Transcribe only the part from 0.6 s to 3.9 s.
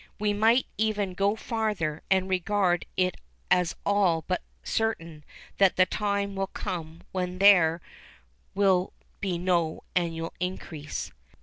even go farther, and regard it as